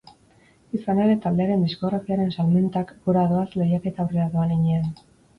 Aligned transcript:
Izan 0.75 0.99
ere, 1.01 1.17
taldearen 1.25 1.65
diskografiaren 1.65 2.31
salmentak 2.35 2.93
gora 3.09 3.25
doaz 3.33 3.43
lehiaketa 3.61 4.03
aurrera 4.07 4.25
doan 4.37 4.55
heinean. 4.57 4.89